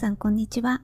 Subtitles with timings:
[0.00, 0.80] さんこんにちは。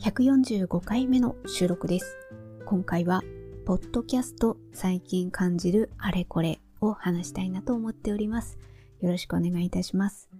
[0.00, 2.16] 145回目の収録です。
[2.64, 3.22] 今回は、
[3.66, 8.58] ポッドキャスト最近感じるあれこれを話したいなと思っております。
[9.02, 10.30] よろしくお願いいたします。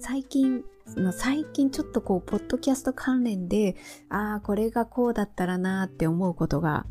[0.00, 0.64] 最近、
[1.12, 3.74] 最近ちょっとこう、ポッドキャスト関連で、
[4.10, 6.84] ああ、これがこうだったらなーって思うことが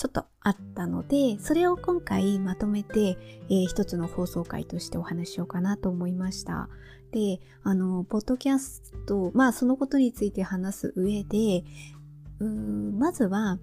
[0.00, 3.18] ちょっとあったので、それを今回まとめて、
[3.50, 6.70] えー、一つの放送回としてお話ししようかなと思いました。
[7.12, 11.64] で、あの、ポッドキャスト、まあそのことについて話す上で、
[12.38, 13.58] うーんまずは、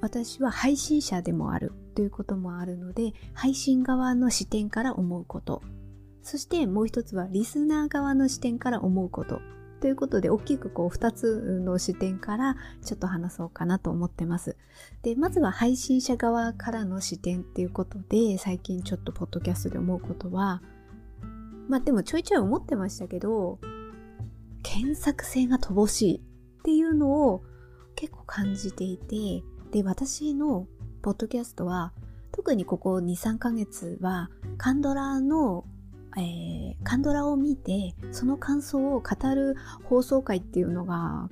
[0.00, 5.62] 私は配信者でもあるということもあるので、配信側の視点から思うこと。
[6.24, 9.40] そしてもう一つはリスナー側の視点から思うこと
[9.80, 14.56] ということで、大きくこう2つの視点からちょっと話そうかなと思ってます。
[15.02, 20.62] で、まずは配信者側からの視点っていうことで、最近ちょっとポッドキャストで思うことは、
[21.68, 23.58] まあでもちょいちょい思ってましたけど、
[24.62, 27.44] 検索性が乏しいっていうのを
[27.94, 30.66] 結構感じていて、で、私の
[31.02, 31.92] ポッドキャストは、
[32.32, 35.64] 特にここ2、3ヶ月は、カンドラの
[36.18, 41.28] えー、カンドラを見てその感想を語る放送回っていうのが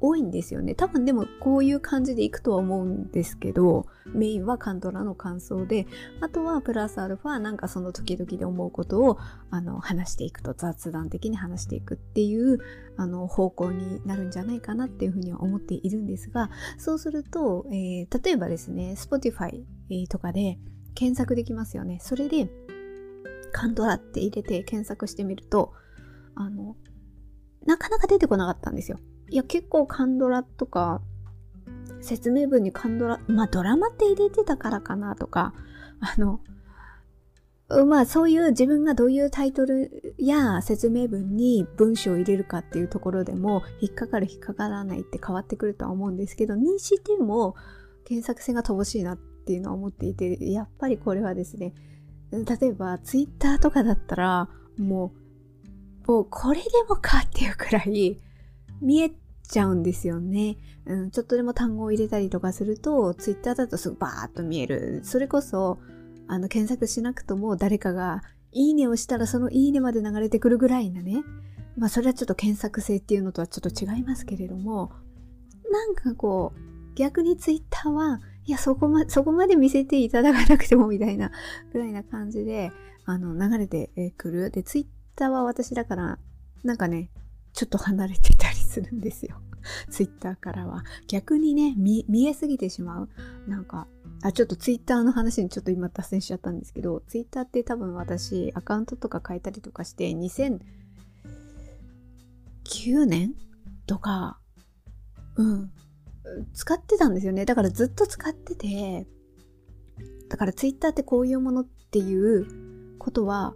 [0.00, 0.74] 多いんですよね。
[0.74, 5.86] 多分でもこういう感じでいくとは思うんですけど、メインはカンドラの感想で、
[6.20, 9.18] あとはプラスアルファなんかその時々で思うことを
[9.50, 12.58] あの話していくと雑談的に話していくっていう
[12.96, 19.62] あの方向になるんじゃないかなっていうふうには思っているんですが、そうすると、えー、例えばですね、Spotify
[20.08, 20.58] とかで
[20.94, 21.98] 検索できますよね。
[22.02, 22.50] それで
[23.52, 25.72] カンドラって入れて検索してみると、
[26.34, 26.76] あの、
[27.66, 28.98] なかなか出てこなかったんですよ。
[29.30, 31.00] いや、結構カンドラとか、
[32.00, 35.54] 説明文にカンドラ、まあドラマって入れてたからかなとか、
[36.00, 36.40] あの、
[37.86, 47.54] まあそういう自分がどういうタイトルや説明文に文章を入れるかっていうところでも引っかかる引っかからないって変わってくるとは思うんですけど、にしても
[48.04, 51.72] 検索性が乏しいなっていうのは思っていて、やっぱりこれはですね、
[52.32, 54.48] 例えばツイッターとかだったら
[54.78, 55.12] も
[56.06, 58.18] うもうこれでもかっていうくらい
[58.80, 59.12] 見え
[59.48, 60.56] ちゃうんですよね、
[60.86, 61.10] うん。
[61.10, 65.00] ちょっとでも単語を入れたりとかするとツイッターだとすぐバーッと見える。
[65.04, 65.78] それこそ
[66.26, 71.22] あの検索しなくとも誰かがいいねをしたらそのいいねまで流れてくるぐらいなね。
[71.76, 74.92] まあそれはちょっと検索性っていうのとはちょっと違いますけれども
[75.70, 81.30] なんかこう逆にツイッターはいや、そこま、そこまで見せていただかなくてもみたいな、
[81.72, 82.72] ぐらいな感じで、
[83.04, 84.50] あの、流れてくる。
[84.50, 84.86] で、ツイッ
[85.16, 86.18] ターは私だから、
[86.64, 87.10] なんかね、
[87.52, 89.40] ちょっと離れてたりするんですよ。
[89.90, 90.84] ツイッターからは。
[91.06, 93.08] 逆にね、見、見えすぎてしまう。
[93.46, 93.86] なんか、
[94.22, 103.34] あ、ちょっとツイッターの話にちょっと今脱線しちゃったんですけど、ツイッターって多分私、アカウントとか変えたりとかして、2009年
[103.86, 104.38] とか、
[105.36, 105.70] うん、
[106.54, 107.44] 使ってたんですよね。
[107.44, 109.06] だからずっと使ってて、
[110.28, 112.46] だからツイッターってこういうものっていう
[112.98, 113.54] ことは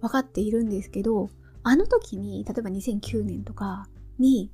[0.00, 1.30] 分かっているんですけど、
[1.62, 3.88] あの時に、例えば2009年とか
[4.18, 4.50] に、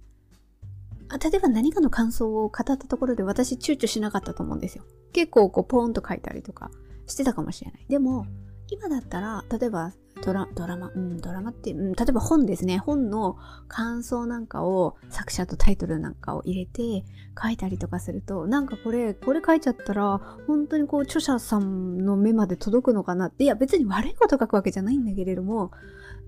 [1.08, 4.84] 例えば何かの感想を語ったところで私躊躇しなかったと思うんですよ。
[5.12, 6.70] 結構こうポーンと書いたりとか
[7.06, 7.86] してたかもしれない。
[7.88, 8.26] でも、
[8.70, 12.78] 今だったら、例えばドラドラマ、うん、ドラマって、うん、例えば本ですね。
[12.78, 13.36] 本の
[13.68, 17.04] 感想なんかを、作者とタイトルなんかを入れて
[17.40, 25.70] 書いたりとかすると、なんかこれ、これ書いちゃったら、本当にこう、著者さんの目まで届くのかなって、いや別に悪いこと書くわけじゃないんだけれども、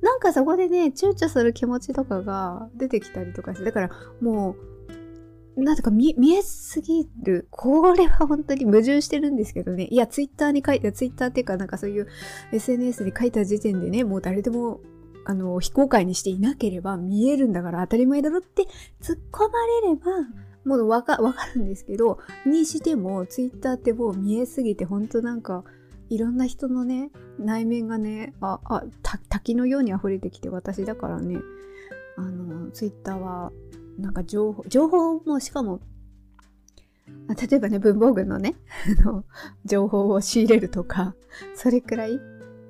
[0.02, 4.77] なんかそこでね、躊躇する気持ちとかが出てきたりとかして、だからもう、
[5.58, 7.48] なんとか見えすぎる。
[7.50, 9.84] これは本当に矛盾してるんですけどね。
[9.90, 12.06] いや、ツイッターに書いた、ツイッターっていうかなんかそういう
[12.52, 14.80] SNS に書いた時点でね、もう誰でも、
[15.24, 18.62] あの、非公開にしていなければ見えるんだから当たり前だろって
[19.02, 20.04] 突っ込まれれば、
[20.64, 25.64] もうわか、わかるんですけど、にしても、ツイッターってもう見えすぎて、本当なんか、
[26.08, 28.84] いろんな人のね、内面がね、あ、あ、
[29.28, 31.38] 滝のように溢れてきて、私だからね、
[32.16, 33.52] あの、ツイッターは
[33.98, 35.80] なんか情報、情報もしかも、
[37.28, 38.54] 例えばね、文房具のね、
[39.64, 41.14] 情報を仕入れるとか、
[41.54, 42.20] それくらい、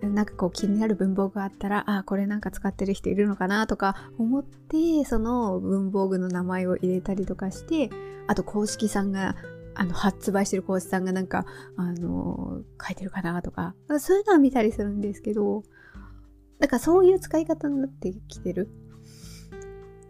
[0.00, 7.90] なんかこう気になる文房具があったら、あ、これなんか使ってる人いるのかなとか思って、その文房具の名前を入れたりとかして、
[8.26, 9.36] あと公式さんが、
[9.75, 11.44] あの、発売してる公式さんがなんか、
[11.76, 15.62] あの、書いてるかなとか、そういうのは見たりするんですけど、
[16.58, 18.69] だかそういう使い方になってきてる。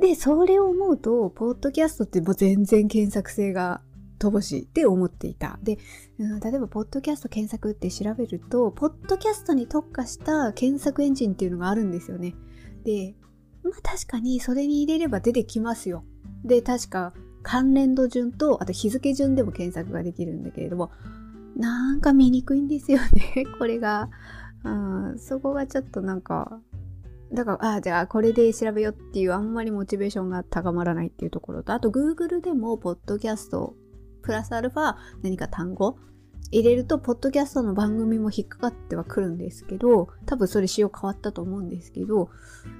[0.00, 3.82] で、それを思うと、ポッドキャストってもう全然検索性が
[4.18, 5.58] 乏しいって思っていた。
[5.62, 5.78] で、
[6.18, 12.34] うん、例えば、ポッドキャスト検索って調べると、ポッドキャストに特化した検索エンジンっていうのがあるんですよね。
[12.84, 13.14] で、
[13.62, 16.04] まあ確かにそれに入れれば出てきますよ。
[16.44, 17.12] で、確か
[17.42, 20.90] 関連度順と、あと日付順でも検索ができるんだけれども、
[21.56, 24.10] なんか見にくいんですよね、 これが。
[24.64, 24.70] う
[25.14, 26.60] ん、そこがちょっとなんか、
[27.32, 33.74] だから、あ、じゃあこれで調べようっていうあんまりモチベーションが高まらないっていうところと、あと Google でも、ポッドキャスト、
[34.22, 35.98] プラスアルファ何か単語
[36.50, 42.30] 入れると、ポッドキャストの番組も引っかかってはくるんですけど、多分それ仕様変わったと思うんですけど、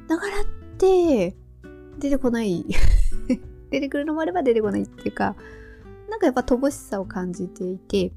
[0.08, 0.44] だからっ
[0.78, 1.36] て、
[1.98, 2.64] 出てこない
[3.70, 5.36] 出てくるのもあれば出てこないっていうか、
[6.08, 8.12] なんかやっぱ乏しさを感じていて、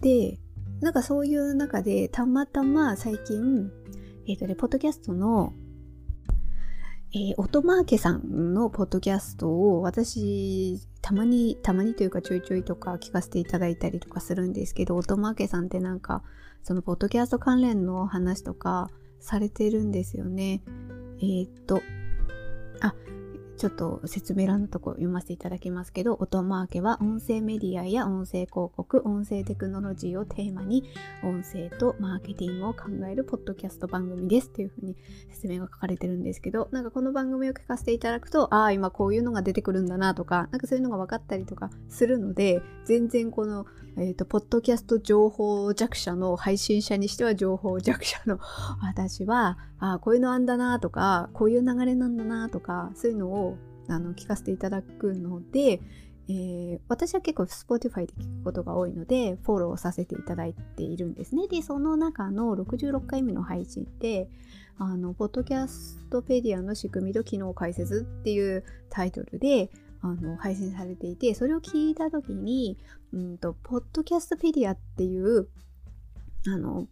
[0.00, 0.40] で、
[0.80, 3.70] なんかそういう中でたまたま最近、
[4.28, 5.52] えっ、ー、とね、ポッドキャストの、
[7.14, 16.22] えー、音マーケさんのポッドキャストを私、たまに、たまにというかちょいちょいとか聞かせていただいたりとかするんですけど、音マーケさんってなんか、
[16.62, 20.62] そのポッドキャスト関連の話とかされてるんですよね。
[21.18, 21.82] えー、っと、
[22.80, 22.94] あ、
[23.62, 30.82] ちょっと説明欄のとこ読ませていただきますけど、音マーケは音声メディアや音声広告、音声テクノロジーをテーマに
[31.22, 34.96] 音声とマーケティングを考えるポッドキャスト番組ですっていうふうに
[35.30, 43.66] 説明が書かれてるんですけど、なんかこの番組を聞かせていただくと、ああ、今こういうのが出てくるんだなとか、なんかそういうのが分かったりとかするので、全然この、
[43.96, 48.40] えっ、ー、と、ポッドキャスト情報弱者の配信者にしては情報弱者の
[48.80, 53.58] 私は、あ、こういうのあんだなとか、こういう流れなんだなとか、そういうのを
[53.88, 55.80] あの聞かせていただくので、
[56.28, 61.48] えー、私は結構 Spotify で聞くことが多いのでフォローさせていただいているんですね。
[61.48, 64.28] で、その中の66回目の配信で、
[64.78, 69.68] あの、ポッドキャストペディアの仕組みと機能解説っていうタイトルで、
[70.00, 72.78] あの、配信されていて、それを聞いたときに、
[73.12, 75.48] うんと、ポッドキャストペディアっていう、
[76.46, 76.86] あの、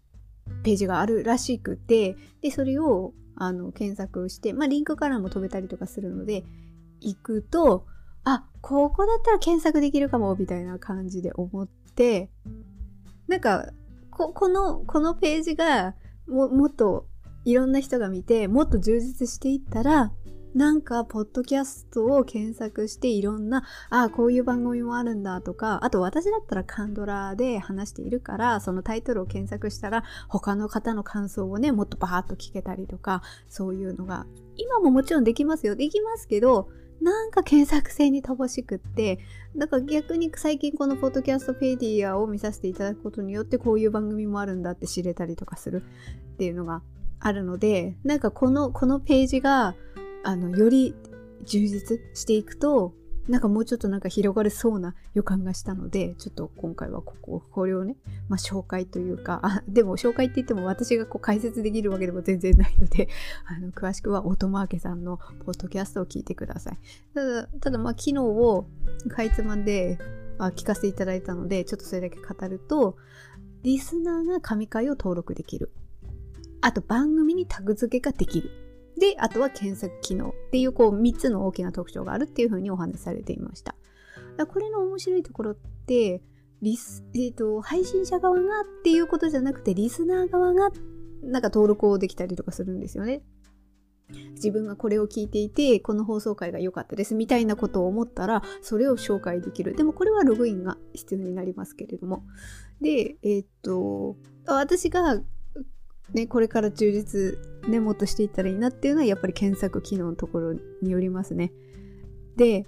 [0.63, 6.45] ページがあるらしくて、で、それを、あの、検索して、まあ、リンクからも飛べたりとかするので、
[7.01, 7.87] 行くと、
[8.25, 12.31] あ、ここだったら検索できるかも、みたいな感じで思って、
[13.29, 13.71] なんか、
[14.11, 15.95] ここの、このページが
[16.27, 17.07] も、もっと
[17.45, 20.13] いろんな人が見て、もっと充実していったら、
[20.55, 34.27] なんか、ポッドキャストを検索していろんな、ああ、こういう番組もあるんだとか、あと私だったらカンドラで話しているから、そのタイトルを検索したら、他の方の感想をね、もっとバーッと聞けたりとか、そういうのが、
[34.57, 35.77] 今ももちろんできますよ。
[35.77, 36.69] できますけど、
[37.01, 39.21] なんか検索性に乏しくって、
[39.57, 45.83] だから逆に最近このポッドキャストペディアを見させていただくことによってこういう番組もあるんだって知れたりとかする
[46.35, 46.83] っていうのが
[47.21, 49.75] あるので、なんかこの、このページが、
[50.23, 50.95] あの、より
[51.45, 52.95] 充実していくと、
[53.29, 57.97] なんかもうちょっとなんか広がれそうな予感がしたので、ちょっと今回はここ、これをね、
[58.29, 63.09] まあ紹介というか、あ、でも紹介って言っても私がこう解説できるわけでも全然ないので、
[63.47, 66.79] あの、詳しくはオトマーケさんのポッドキャストを聞いてください。
[67.15, 68.67] ただ、ただまあ機能を
[69.09, 69.99] かいつまんで、
[70.39, 72.97] あ、聞かせていただいたので、ちょっとそれだけ語ると、
[73.63, 75.71] リスナーが神回を登録できる。
[76.63, 78.51] あと番組にタグ付けができる。
[79.01, 83.75] で、あとは検索機能っていうこう3つの大きな特徴があるっていうふうにお話しされていました。
[84.47, 85.55] これの面白いところっ
[85.87, 86.23] て、
[86.63, 90.71] リス、えっ、ー、と、配信者側がっていうことじゃなくて、リスナー側が
[91.23, 93.23] なんか登録をできたりとかするんですよね。
[94.33, 99.75] 自分がこれを聞いていて、この放送回が良かったですみたいなことを思ったら、それを紹介できる。
[99.75, 102.25] でもこれはログインが必要になりますけれども。
[102.81, 104.17] で、えっ、と、
[104.47, 105.23] 私が
[106.13, 107.39] ね、これから充実、
[107.69, 111.53] ね、もっとしていったらいいなっていうのはやっぱり検索機能のところによりますね。
[112.37, 112.67] で、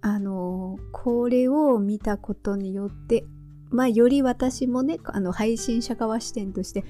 [0.00, 3.24] あのこれを見たことによって、
[3.70, 6.84] まあ、より私もね、あの、配信者側視点として、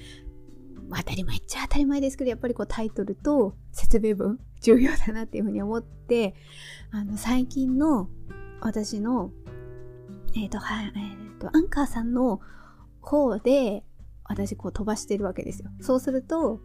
[0.95, 6.35] 当たり前っちゃ当たり前ですけど、やっぱりこうタイトルと説明文、重要だなっていうふうに思って、
[6.91, 8.09] あの、最近の
[8.61, 9.31] 私の、
[10.37, 12.41] えっ、ー、と、はい、えっ、ー、と、アンカーさんの
[13.01, 13.85] 方で、
[14.25, 15.71] 私こう飛ばしてるわけですよ。
[15.81, 16.61] そうすると、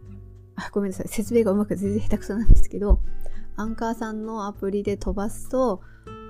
[0.56, 1.08] あ、ごめんなさい。
[1.08, 3.00] 説明がうまく全然下手くそなんですけど、
[3.56, 5.80] アンカーさんのアプリで飛ばすと、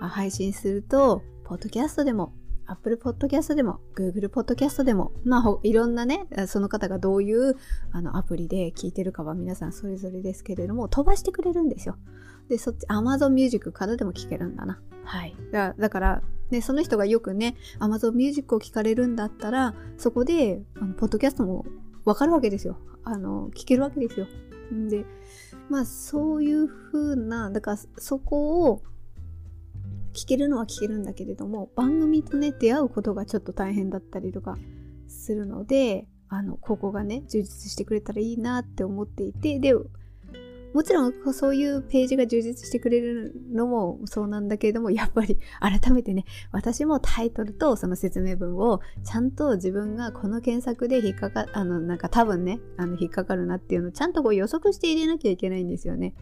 [0.00, 2.32] 配信すると、ポッドキャストでも、
[2.66, 7.56] Apple Podcast でも、Google Podcast でも、まあ、いろんなね、その方がどういう
[7.90, 11.96] あのアプリで聞いてるかは皆さんそれぞれですけれども、飛ばしてくれるんですよ。
[12.50, 14.80] で、そっち、Amazon Music からでも聞けるんだな。
[15.04, 15.34] はい。
[15.52, 21.64] だだから、ね、その人がよくね、Amazon Music を聞かれるんだったら、そこで、あのポッドキャストも
[22.04, 22.76] わかるわけですよ。
[23.04, 24.26] あの、聞けるわけですよ。
[24.74, 25.06] んで、
[25.68, 28.82] まあ、そういう風な、だから、そこを、
[30.12, 34.58] 聞けるのは聞けるんだけれども、番組とね、出会うことがちょっと大変だったりとか
[35.06, 39.72] するので、あの、ここがね、充実してくれたらいいなって思っていて、で、
[40.72, 56.14] もちろんそういうページが充実してくれるのもそうなんだけれども、やっぱり改めてね、私もタイトルとその説明文をちゃんと自分がこの検索で引っかか、あの、なんか多分ね、あの、引っかかるなっていうのをちゃんとこう予測して入れなきゃいけないんですよね。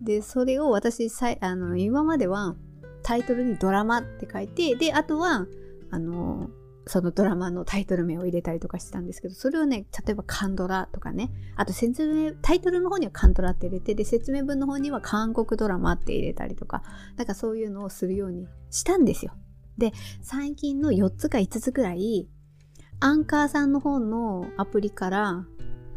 [0.00, 2.56] で、それを私、さあの、今までは
[3.02, 5.46] タイトルにドラマって書いて、で、あとは、
[5.90, 6.50] あの、
[6.88, 16.84] そのドラマのタイトル名を入れたりとかしてたんですけど、それをね、例えばカンドラとかね、あと説明、タイトルの方にはカンドラって入れて、で、説明文の方には韓国ドラマって入れたりとか、
[17.16, 19.32] なんかそういうのをするようにしたんですよ。
[19.78, 22.28] で、最近の4つか5つくらい、
[23.00, 25.44] アンカーさんの方のアプリから、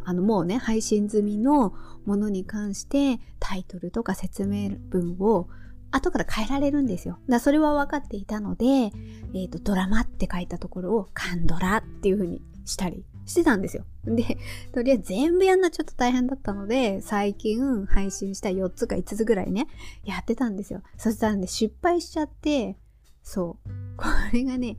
[0.05, 1.74] あのもうね、配信済みの
[2.05, 5.50] ものに関してタイトルとか説明文を
[5.91, 7.19] 後から変えられるんですよ。
[7.27, 13.86] だそれは分かっていたので、えっ、ー、と、ドラマって書いたところをカンドラっていう風にしたりしてたんですよ。
[14.05, 14.38] で、
[14.72, 19.67] とりあえず全部やんなちょっと大変だったので、最近配信した4つか5つぐらいね、
[20.03, 20.81] やってたんですよ。
[20.98, 22.77] そしたらね、失敗しちゃって、
[23.24, 23.69] そう。
[23.98, 24.77] これがね、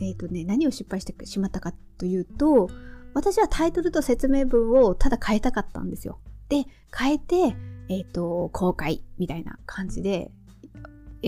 [0.00, 2.68] えっ、ー、とね、何を失敗してしまったかというと、
[3.14, 6.18] 私はタイトルと説明文をただ変えたかったんですよ。
[6.48, 6.64] で、
[6.96, 7.56] 変えて、
[7.88, 10.30] えっ、ー、と、公開みたいな感じで、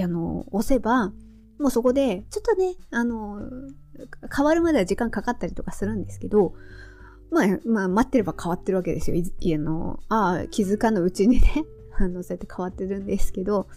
[0.02, 1.12] あの、押せば、
[1.58, 3.40] もうそこで、ちょっとね、あの、
[4.34, 6.54] 変わるまでは時間かかったりとかするんですけど、
[7.30, 9.16] まあ、まあ、待ってれば変わってるわけですよ。
[9.16, 11.64] いあの、ああ、気づかぬうちにね、
[11.98, 13.68] あの、そうやって変わってるんですけど、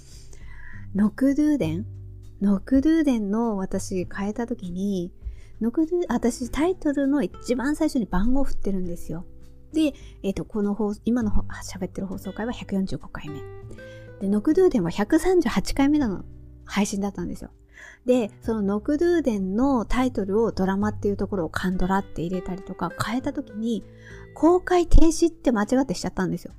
[0.95, 1.85] ノクドゥーデン
[2.41, 5.11] ノクドゥーデンの私変えた時に、
[5.59, 9.25] ノクドゥ私タイトルの一番最初に番号振ってるんですよ。
[9.73, 9.93] で、
[10.23, 13.41] えっ、ー、と、この放今の喋ってる放送回は145回目。
[14.21, 16.23] で、ノクドゥーデンは138回目の
[16.65, 17.51] 配信だったんですよ。
[18.05, 23.83] で、そのノクドゥーデンのタイトルをドラマっていうところを韓ドラって入れたりとか変えた時に、
[24.33, 26.53] 公開停止って間違ってしちゃったんですよ。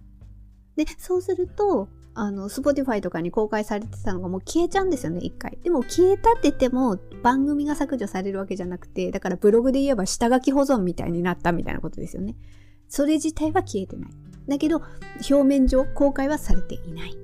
[0.76, 5.56] で、そうすると、あの、スポティファイとかに公開されてたのがもう消えちゃうんですよね、一回。
[5.62, 12.34] でも消えたって言っても番組が削除されるわけじゃなくて、だからブログで言えば下書き保存みたいになったみたいなことですよね。
[12.88, 14.10] それ自体は消えてない。
[14.48, 14.82] だけど、
[15.30, 17.16] 表面上公開はされていない。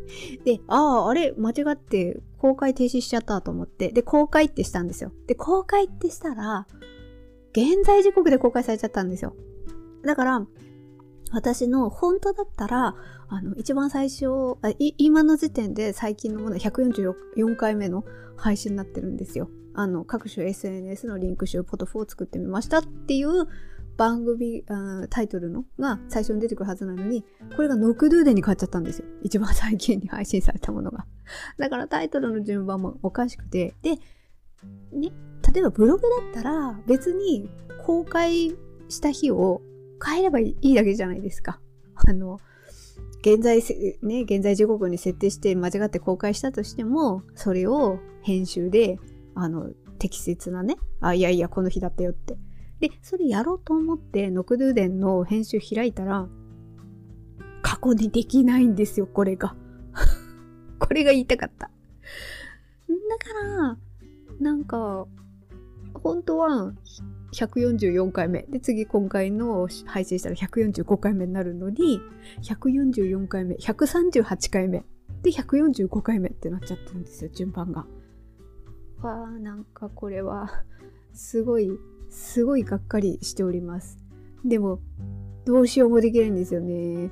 [0.44, 5.12] で、ああ、あれ、間違って公開停止しちゃったと思って、で、公開ってしたんですよ。
[5.26, 6.66] で、公開ってしたら、
[7.52, 9.34] 現在時刻で公開されちゃったんですよ。
[10.04, 10.46] だから、
[11.32, 12.94] 私の本当だったら、
[13.28, 14.26] あの、一番最初、
[14.62, 18.04] あ今の時点で最近のもの144回目の
[18.36, 19.48] 配信になってるんですよ。
[19.72, 23.48] あの、各種 SNS のリンク集ポトフを作ってみましたっていう
[23.96, 27.24] 番組あタイトルのが最初に出てくるはずなのに、
[27.56, 29.06] これがノクドゥーデに変わっちゃったんですよ。
[29.22, 31.06] 一番最近に配信されたものが。
[31.58, 33.96] だからタイトルの順番もおかしくて、で、
[34.92, 35.12] ね、
[35.52, 37.48] 例えばブログだったら別に
[37.84, 38.56] 公開
[38.88, 39.62] した日を
[40.04, 41.60] 変えればいいだけじゃないですか。
[41.94, 42.40] あの、
[43.20, 43.62] 現在、
[44.02, 48.98] ね、現在時刻に設定して間違って公開したとしても、それを編集で、
[49.34, 52.36] あの、適切なね、あ、いやいや、この日だったよって
[52.84, 56.28] で、それやろうと思って、ノクドゥーデンの編集開いたら、
[57.62, 59.56] 過去にできないんですよ、これが。
[60.78, 61.70] これが言いたかった。
[62.88, 63.78] だから、
[64.38, 65.06] なんか、
[65.94, 66.74] 本当は
[67.32, 68.42] 144回目。
[68.42, 72.02] で、次今回の配信したら145回目になるのに、
[72.42, 74.84] 144回目、138回目。
[75.22, 77.86] で、145回目ってなっちゃってるんですよ、順番が。
[79.00, 80.50] わあ、なんかこれは、
[81.14, 81.70] すごい
[82.14, 83.98] すごいがっかりしております。
[84.44, 84.78] でも、
[85.44, 87.10] どうしようもできないんですよね。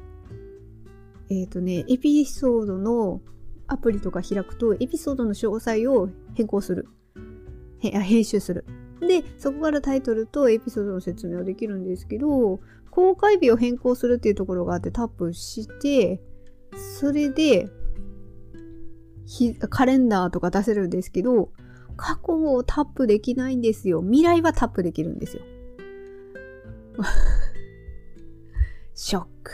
[1.28, 3.20] えっ、ー、とね、エピソードの
[3.66, 6.88] アプリとか開くと、エピソードの詳細を変更する。
[7.80, 8.64] 編集する。
[9.00, 16.22] で、そこからタイトルとエピソードの説明はできるんですけど、公開日を変更するっていうところがあってタップして、
[17.00, 17.68] それで、
[19.68, 21.50] カレンダーとか出せるんですけど、
[21.96, 24.02] 過去をタップできないんですよ。
[24.02, 25.42] 未来はタップできるんですよ。
[28.94, 29.52] ショック。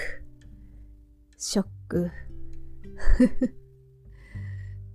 [1.37, 2.11] ショック。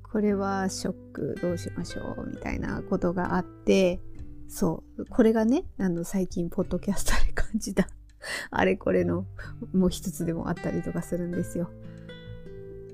[0.04, 4.00] これはショックどうしましょうみたいなことがあって、
[4.48, 5.06] そう。
[5.08, 7.88] これがね、あの、最近、ポッドキャストで感じた
[8.52, 9.26] あれこれの、
[9.74, 11.72] もう一つでもあったりとかするんですよ。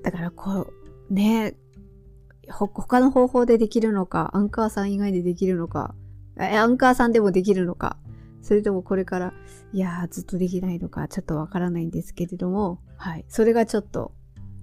[0.02, 0.72] だから、こ
[1.10, 1.56] う、ね、
[2.50, 5.94] 他の方法でできるのか、アンカーさん以外でできるのか、
[6.36, 7.96] アンカーさんでもできるのか、
[8.42, 9.32] それともこれから、
[9.72, 13.24] いやー、ずっとできないのか、ちょっとわからないんですけれども、はい。
[13.28, 14.12] それがちょっと、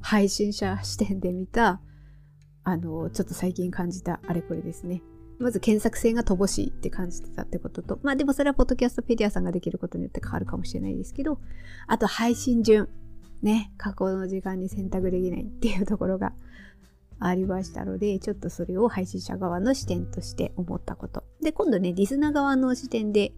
[0.02, 1.82] 配信者視点で見た、
[2.64, 5.02] あの、ちょっと最近感じたあれこれですね。
[5.40, 11.40] まず検索性が乏しいって感じてたってことと、まあでもそれはポッドキャストペディアさんができることによって変わるかもしれないですけど、
[11.86, 12.90] あと配信順。
[13.44, 16.34] ね、過去の時間に選択できないっていうところが
[17.20, 21.24] ありましたので、ちょっとそれを配信者側の視点として思ったこと。
[21.42, 23.34] で、今度ね、リスナー側の視点で、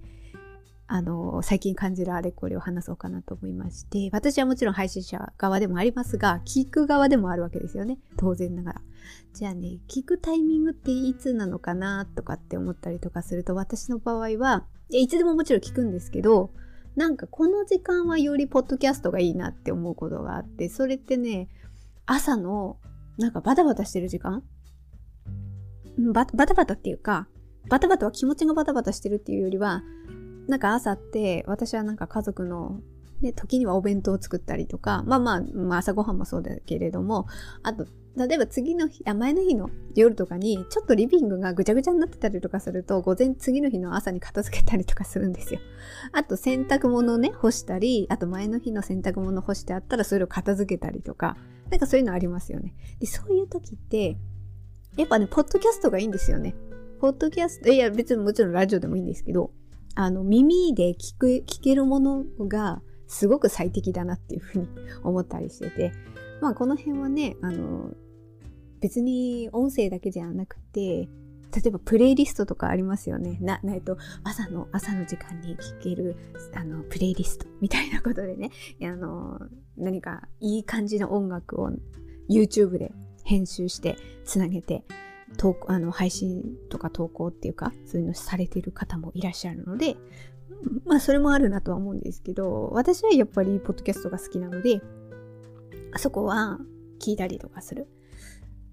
[0.92, 8.00] あの、最近感じるあれこれを話そうかなと思いまして、私はもちろん配信者側でもありますが、聞く側でもあるわけですよね。
[8.18, 8.82] 当然ながら。
[9.34, 16.52] じゃあね、聞くタイミングっていつなのかなとかって思ったりとかすると、私の場合は、いつでももちろん聞くんですけど、
[16.96, 21.50] なんかこの時間はよりポッドキャストがいいなって思うことがあって、それってね、
[22.08, 22.78] 朝の
[23.20, 24.44] なんかバタバタしてる時間？
[26.14, 27.28] ババタバタっていうか、
[27.70, 29.84] バタバタは気持ちがバタバタしてるっていうよりは、
[30.48, 32.80] なんか朝って私はなんか家族の
[33.22, 37.28] で、時にはお弁当を作ったりとか、まあまあ、まあ、朝ごはんもそうだけれども、
[37.64, 37.86] あと、
[38.16, 45.60] 例えば次の日、あ、前の日の夜とかに、ちょっとリビングがぐちゃぐちゃになってたりとかすると、午前、次の日の朝に片付けたりとかするんですよ。
[46.14, 51.36] あと、洗濯物ね、干したり、あと前の日の洗濯物干してあったら、それを片付けたりとか、
[51.70, 52.74] なんかそういうのありますよね。
[53.00, 54.18] で、そういう時って、
[54.98, 56.56] やっぱね、ポッドキャストがいいんですよね。
[57.00, 59.52] ポッドキャスト、いや、別にもちろんラジオでもいいんですけど、
[59.96, 64.68] あの、耳で聞く、聞けるものが、すごく最適だなっていうふうに
[65.04, 65.92] 思ったりしてて、
[66.42, 67.92] まあこの辺はね、あの、
[68.82, 71.10] 別に音声だけじゃなくて、
[71.52, 73.40] 例えばプレイリストとかありますよね。
[73.42, 76.16] な、ないと朝の、朝の時間に聴ける、
[76.54, 78.52] あの、プレイリストみたいなことでね、
[78.84, 79.40] あの、
[79.80, 81.72] 何かいい感じの音楽を
[82.30, 82.92] YouTube で
[83.24, 84.84] 編集してつなげて、
[85.38, 89.98] 投あの配信とか投稿っていうか、そういうのされてる方もいらっしゃるので、
[90.86, 94.82] まあそれもあるなとは思うんですけど、私はやっぱりポッドキャストが好きなので、
[95.98, 96.60] そこは
[97.00, 97.88] 聞いたりとかする。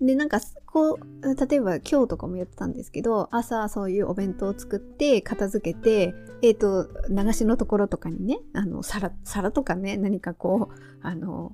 [0.00, 11.52] で、なんか、こう、例えば今日とかもやってたんですけど、朝そういうお弁当を作って、片付けて、えっ、ー、と、流しのところとかにね、あの、皿、皿とかね、何かこう、あの、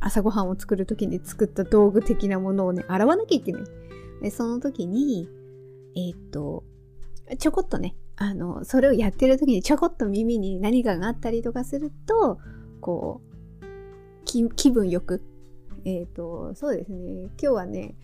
[0.00, 3.62] 朝ごはんを作るときに作った道具的なものをね、洗わなきゃいけない。
[4.22, 5.28] で、その時に、
[5.96, 6.64] えっ、ー、と、
[7.38, 12.38] ちょこっとね、あの、それをやってる時にちょこっと耳に何かがあったりとかすると、
[12.80, 13.28] こう、
[14.24, 15.22] 気分よく、
[15.88, 17.94] えっ、ー、と、そうですね、今日はね、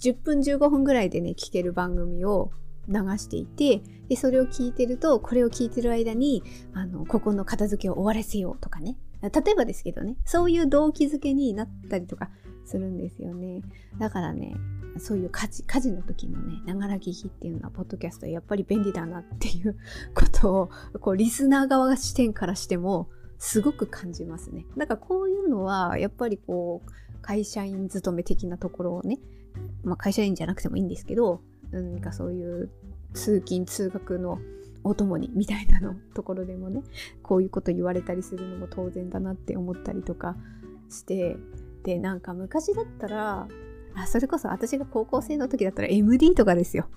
[0.00, 2.50] 10分15分ぐらいでね、聞ける番組を
[2.88, 8.96] 流していて、で、それを聞いてると、これを聞いてる間に、あの、ここの片付けを終わらせようとかね。
[9.22, 12.30] 例えばですけどね、そういう動機づけになったりとか
[12.64, 13.62] するんですよね。
[13.98, 14.56] だからね、
[14.98, 19.76] そういう家事、家事の時のね、ながら聞きっていうのは、ポッドキャストやっぱり便利だなっていう
[20.14, 24.66] ことを、こう、リスナー側視点からしても、すごく感じますね。
[24.76, 26.90] だからこういうのは、やっぱりこう、
[27.22, 29.18] 会社員勤め的なところをね、
[29.84, 32.70] まあ会社員じゃなくてもいいんですけど、何かそういう
[33.14, 34.38] 通勤通学の
[34.84, 36.82] お供にみたいなのところでもね、
[37.22, 40.36] こういうこと言われたりするのも当然だなって思ったりとか
[40.90, 41.36] して、
[41.84, 43.48] で、なんか昔だったら、
[43.94, 46.88] あ、それこそ私が高校生の時だったら MD とかですよ。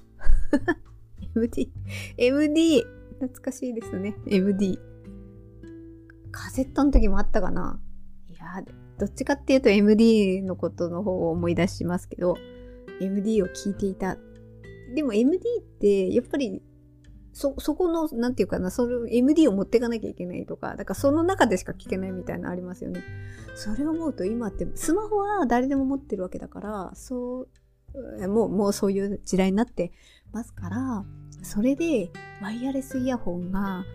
[1.36, 1.72] MD。
[2.18, 2.84] MD。
[3.20, 4.16] 懐かしいですね。
[4.26, 4.80] MD。
[6.32, 7.80] カセットの時もあったかな
[8.28, 8.64] いや、
[8.98, 12.36] どっちかっていうと MD のことの方を思い出しますけど、
[13.00, 14.18] MD を聞いていた。
[14.96, 16.62] でも MD ってやっぱり
[17.34, 23.04] そ、そこの、なんていうかな、それ MD を持っていかなきゃいけないとか、だからその中でしか聞けないみたいなのありますよね。
[23.56, 27.48] それを思うと今って、スマホは誰でも持ってるわけだから、そ
[27.94, 29.92] う、もう、もうそういう時代になって
[30.34, 31.06] ますから、
[31.42, 33.86] それでワイヤレスイヤホンが、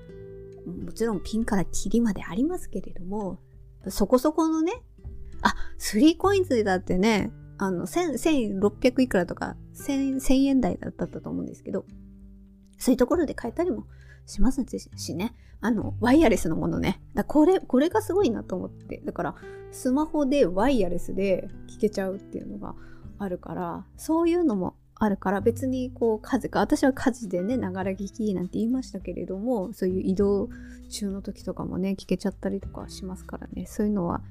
[0.66, 3.38] もちろんピンからキリまでありますけれども、
[3.88, 4.72] そこそこのね、
[5.42, 11.84] あ、3コインズだってね、あの、1600いくらとか、1000円台だったと思うんですけど、
[12.78, 13.86] そういうところで買えたりも
[14.26, 14.64] します
[14.96, 15.34] しね。
[15.60, 17.00] あの、ワイヤレスのものね。
[17.14, 19.00] だこれ、これがすごいなと思って。
[19.04, 19.34] だから、
[19.72, 22.74] スマホでワイヤレスで聞けちゃうっていうのが
[23.18, 30.48] あるから、そういうのもあるから、別にこう、家事か、私は家事でね、ながら聞きなんて言いましたけれども、そういう移動
[30.88, 33.66] 中の時とかもね、聞けちゃったりとかしますからね。
[33.66, 34.22] そういうのは、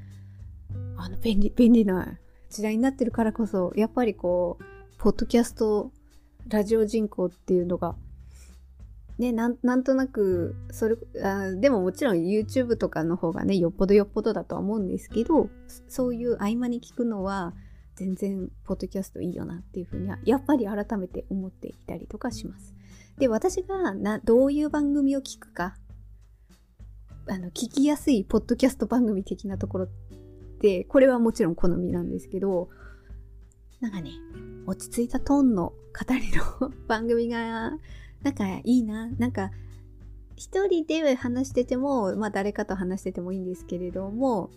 [0.98, 2.18] あの、便利、便利な
[2.50, 4.64] 時代になってるからこそ、やっぱりこう、
[4.98, 5.92] ポッドキャスト、
[6.48, 7.96] ラジオ人口っていうのが
[9.18, 15.50] ね、なんとなく、それあ、でももちろん YouTube とかの方がね、よっぽどよっぽどだとは思うんですけど、
[15.88, 17.54] そういう合間に聞くのは、
[17.96, 22.74] 全然、ポッドキャストいいよなっていうふうには、やっぱり改めて思っていたりとかします。
[23.18, 25.78] で、私がな、どういう番組を聞くか、
[27.28, 29.88] あの、聞きやすいポッドキャスト番組的なところっ
[30.60, 32.70] て、これはもちろん好みなんですけど、
[33.80, 34.12] なんかね、
[34.66, 37.72] 落ち着いたトーンの語りの 番組が
[38.24, 39.08] なんかいいな。
[39.12, 39.52] なんか、
[40.36, 44.50] 一人で話してても、まあ誰かと話しててもいいんですけれども、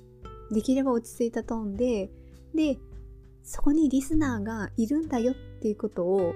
[0.50, 2.10] できれば落ち着いたトーンで、
[2.54, 2.78] で、
[3.50, 6.34] そこにリスナーがいるんだよっていうことを、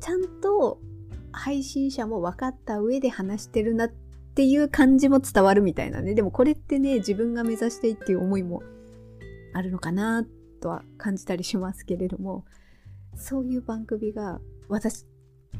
[0.00, 0.80] ちゃんと
[1.30, 3.88] 配信者も分かった上で話してるなっ
[4.34, 6.14] ていう感じも伝わるみたいなね。
[6.14, 8.62] でもこれってね、自分が目指していっていう思いも
[9.52, 10.24] あるのかな
[10.62, 12.46] とは感じたりしますけれども、
[13.14, 15.04] そういう番組が私、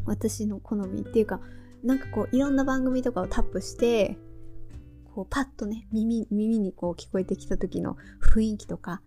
[0.06, 1.42] 私の好みっていうか、
[1.84, 4.16] なんかこういろんな番組とかをタップして、
[5.04, 7.98] こうパッとね、耳、耳にこう聞こえてきた時の
[8.34, 9.02] 雰囲気とか、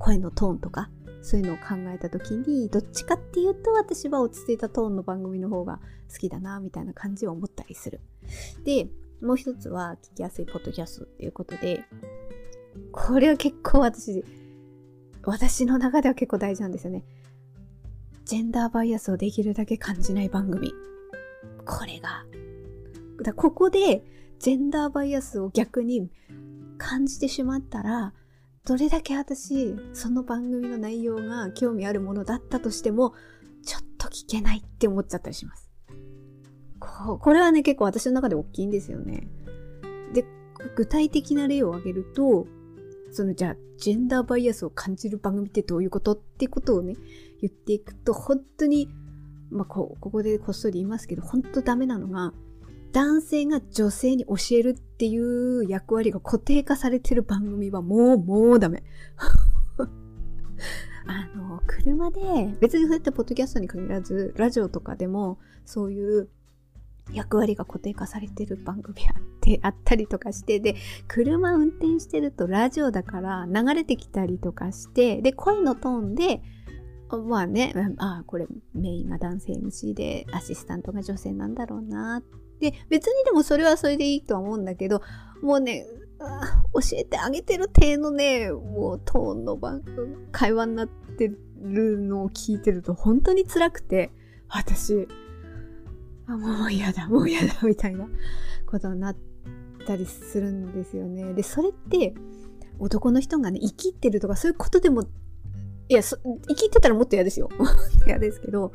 [0.00, 0.90] 声のトーンとか、
[1.22, 5.78] そういうのを考えた時に、どっちかっていうと私は落ち着いたトーンの番組の方が
[6.10, 8.00] 好きだな、みたいな感じを思ったりする。
[8.64, 8.88] で、
[9.20, 11.84] もう一つは聞きやすいポッドキャストっていうことで、
[12.90, 14.24] これは結構私、
[15.22, 17.04] 私の中では結構大事なんですよね。
[18.24, 20.72] ジェンダーバイアスをできるだけ感じない番組。
[21.66, 22.24] これが。
[23.22, 24.02] だここで
[24.38, 26.10] ジェンダーバイアスを逆に
[26.78, 28.14] 感じてしまったら、
[28.66, 33.14] どれだけ私、その番組の内容が興味あるものだったとしても、
[33.64, 35.70] ちょっと聞けないって思っちゃったりします。
[36.78, 39.28] ここれはね、結構私の中で大きいんですよね。
[40.12, 40.24] で、
[40.76, 42.46] 具体的な例を挙げると、
[43.12, 46.96] そのじゃあ、ジェンダーバイアスを感じる番組ってどういうことってことをね、
[47.40, 48.88] 言っていくと、本当に、
[49.50, 52.34] まあ、こここでこっそり言いますけど、本当ダメなのが、
[52.92, 58.82] 男性が女性に教えるっていう役割が固定化されてる番組はもう、もうダメ。
[61.06, 62.20] あの、車で、
[62.60, 66.28] 別にそうやってポッドキャストに限らず、ラジオとかでも、そういう
[67.12, 70.76] 役割が固定化されてる番組あって、あったりとかして、で、
[71.08, 76.42] 車運転してるとラジオだから流れてきたりとかして、で、声のトーンで、
[77.26, 82.22] まあね、ああ、これメインが男性 MC でアシスタントが女性なんだろうなっ。
[82.60, 85.02] で、別にでもそれはそれでいいとは思うんだけど、
[85.42, 85.86] もうね、
[86.74, 89.82] 教えてあげてる体のね、もうトーンの番
[90.32, 94.10] 会話になってるのを聞いてると本当に辛くて、
[94.48, 95.08] 私、
[96.26, 98.06] あ、もう嫌だ、もう嫌だ、みたいな
[98.66, 99.16] ことになっ
[99.86, 101.32] たりするんですよね。
[101.34, 102.14] で、それって、
[102.78, 105.02] 男の人がね、生きってるとかそういうことでも、
[105.88, 107.48] いや、生きてたらもっと嫌ですよ。
[108.06, 108.72] 嫌ですけど、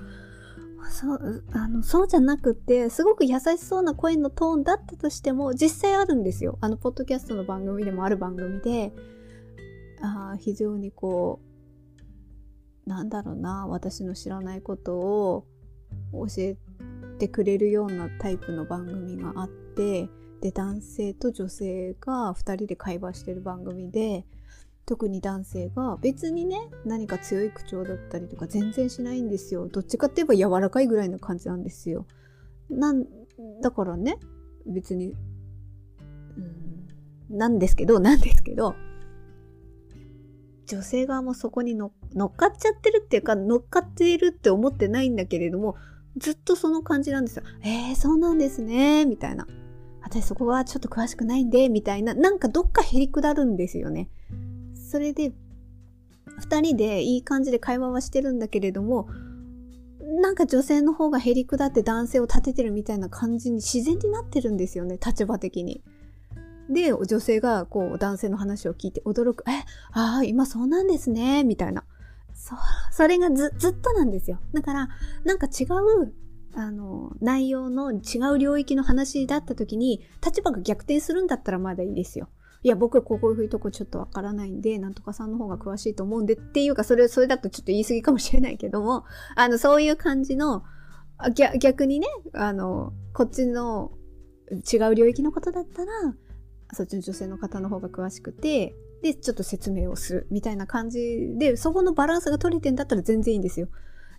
[0.89, 6.57] そうあのそうじゃなくてすごく優しそうな声のトーンだったとしても実際あるんですよ。
[6.61, 8.93] あのポッドキャストの番組でもある番組で。
[10.01, 11.39] あ非常にこ
[12.85, 15.47] うなんだろうな私の知らないことを
[16.11, 16.57] 教え
[17.17, 20.07] てくれるようなタイプの番組があって
[20.41, 24.25] で男性と女性が2人で会話してる番組で
[24.85, 32.05] 特に男性が別にね何か強い口調だったりとか全然しないんですよどっちかって言えば柔らかいぐらいの感じなんですよ
[32.69, 33.05] なん
[33.61, 34.17] だからね
[34.65, 35.13] 別に
[36.37, 38.75] うんなんですけどなんですけど
[40.67, 45.75] 女性側もそこに乗っかっちゃってるっていうか乗っかっているって思ってないんだけれども
[46.17, 47.43] ずっとその感じなんですよ。
[47.61, 49.47] えー、そうなんですね、みたいな。
[50.01, 54.09] 私そこはちょっと詳しくないんで、みたいな、なんかどっかへりくだるんですよね。
[54.85, 55.33] それで、
[56.37, 59.09] 二人でいい感じで会話はしてるんだけれども、
[60.21, 65.83] なんか女性の方がへりくだって男性を立ててるみたいな感じに自然になってるんですよね、立場的に。
[66.69, 69.43] で、女性がこう男性の話を聞いて驚く。
[69.49, 71.83] え、ああ、今そうなんですね、みたいな。
[72.33, 72.57] そう、
[72.91, 74.39] それがず、ずっとなんですよ。
[74.53, 74.89] だから、
[75.23, 75.63] なんか違
[76.03, 76.13] う、
[76.53, 82.29] あの、内容の違う領域の話だった時に、立場が逆転するんだったらまだいいですよ。
[82.65, 89.05] いや、僕こういうとこちょっとわからないんで、なんとかさんの方が詳しいと思うんでっていうか、それ、それだとちょっと言い過ぎかもしれないけども、
[89.37, 90.63] あの、そういう感じの、
[91.35, 93.91] 逆逆にね、あの、こっちの
[94.51, 95.91] 違う領域のことだったら、
[96.73, 103.67] そっちの女性の方の方が詳しくて、で、ちょっと説明をするみたいな感じで、そこのバランスが取れてんだったら全然いいんですよ。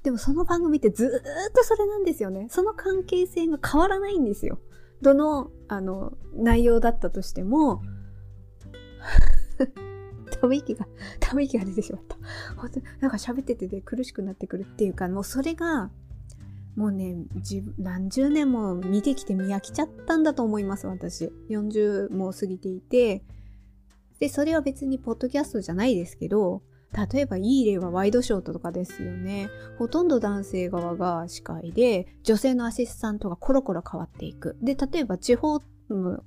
[0.05, 2.47] でもその番組ってずーっとそれなんですよね。
[2.49, 4.61] その関係性が変わらないんですよ。
[5.03, 7.83] どの、あの、内容だったとしても、
[10.47, 10.87] ため息が、
[11.19, 12.17] ため息が出てしまった。
[12.57, 15.91] 本当なんか喋っててで苦しくなってくるっていうか、もうそれが、
[16.77, 17.17] もうね、
[17.79, 21.33] 何十年も見てきて見飽きちゃったんだと思います、私。
[21.49, 23.25] 40も過ぎていて。
[24.21, 29.51] で、それは別にポッドキャストじゃないですけど、例えばいい例はワイドショーとかですよね。
[29.79, 34.57] ほとんど男性側が司会で、女性のアシスタントがコロコロ変わっていく。
[34.63, 35.61] で、例えば地方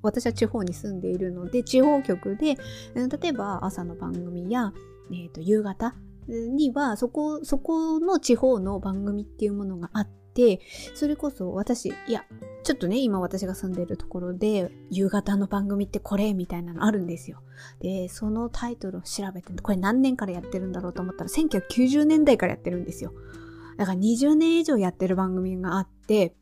[0.02, 2.58] 私は地方に住んでいるので、地方局で、
[2.95, 4.74] 例えば朝の番組や、
[5.12, 5.95] えーと、夕方
[6.28, 10.61] には、そこ、そこの地方の番組っていうものがあって、
[10.95, 12.25] それこそ私、いや、
[12.63, 17.41] ちょっとね、今私が住んでるところで、夕方の番組ってこれみたいなのあるんですよ。
[17.79, 23.13] で、そのタイトルを調べて、これ何年からやってるんだろうと思ったら、1990年代からやってるんですよ。
[23.77, 26.35] だから20年以上やってる番組があって、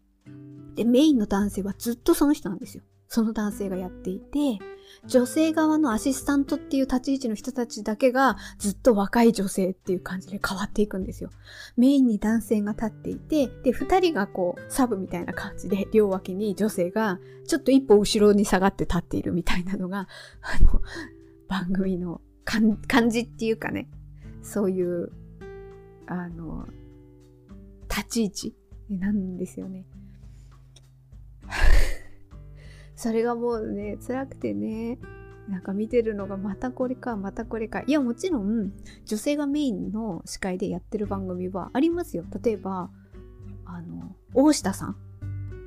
[0.76, 2.84] で、メインの男性はずっとその人なんですよ。
[3.08, 4.60] その男性がやっていて、
[5.08, 11.30] 女性側のアシスタントっていう立ち位置の人たちだけがずっと若い女性っていう感じで変わっていくんですよ。
[11.78, 20.08] メインに男性が立っていて、で、二人がこう、サブみたいな感じで、両脇に女性がちょっと一歩後ろに下がって立っているみたいなのが、
[20.42, 20.82] あの、
[21.48, 23.90] 番組の感じっていうかね、
[24.42, 25.12] そういう、
[26.06, 26.68] あの、
[27.90, 28.56] 立ち位置
[28.90, 29.86] なんですよね。
[32.98, 34.98] それがもうね、辛くてね、
[35.48, 37.84] なんか見てるのがまたこれか、またこれか。
[37.86, 38.74] いや、もちろん、
[39.06, 42.26] 女性がメインの司会でやってる番組はありますよ。
[42.44, 42.90] 例えば、
[43.66, 44.98] あの、大下さん。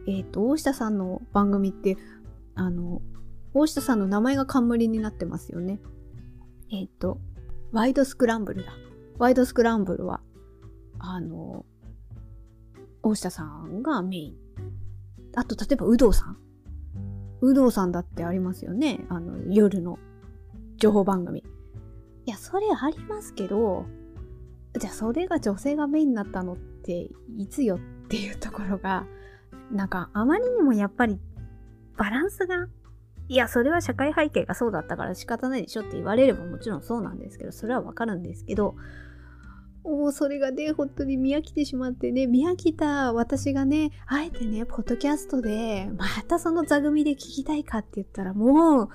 [0.09, 1.97] えっ、ー、と、大下さんの番組って、
[2.57, 3.01] あの、
[3.55, 5.79] 大下さんの名前が冠になってますよね。
[6.73, 7.21] えっ、ー、と、
[7.71, 8.73] ワイドスクランブルだ。
[9.19, 10.21] ワイドスクランブルは、
[10.99, 11.64] あの、
[13.05, 14.37] 大下さんがメイン。
[15.37, 16.50] あと、例えば、有働さん。
[17.42, 19.00] 有働さんだってありますよね。
[19.09, 19.98] あの、夜の
[20.76, 21.40] 情報番組。
[21.40, 23.87] いや、それありますけど、
[24.79, 29.07] じゃあそれが女性がメインになったのっていつよっていうところが、
[29.72, 31.18] なんかあまりにもやっぱり
[31.96, 32.68] バランスが、
[33.29, 38.74] いや、それは社会背景がそうだったから仕方ないでしょって言われればもちろんそうなんですけど、それはわかるんですけど、
[39.85, 48.88] もうそれがね、本当に見飽きてしまってね、見飽きた私がね、あえてね、ポッドキャストで、またその座組で聞きたいかって言ったらもう